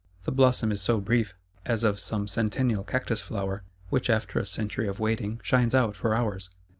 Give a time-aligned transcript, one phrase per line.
[0.23, 4.87] The blossom is so brief; as of some centennial Cactus flower, which after a century
[4.87, 6.49] of waiting shines out for hours!